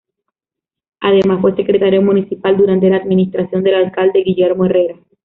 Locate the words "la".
2.89-2.97